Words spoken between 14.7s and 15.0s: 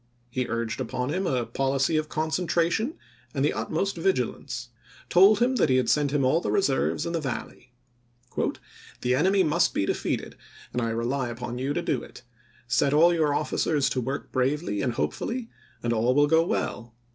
and